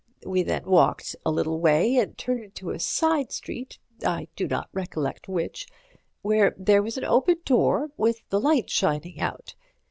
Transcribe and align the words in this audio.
We 0.25 0.41
then 0.41 0.65
walked 0.65 1.15
a 1.23 1.29
little 1.29 1.59
way, 1.59 1.97
and 1.97 2.17
turned 2.17 2.43
into 2.43 2.71
a 2.71 2.79
side 2.79 3.31
street 3.31 3.77
(I 4.03 4.29
do 4.35 4.47
not 4.47 4.67
recollect 4.73 5.27
which) 5.27 5.67
where 6.23 6.55
there 6.57 6.81
was 6.81 6.97
an 6.97 7.05
open 7.05 7.37
door, 7.45 7.91
with 7.97 8.27
the 8.29 8.41
light 8.41 8.67
shining 8.71 9.19
out. 9.19 9.53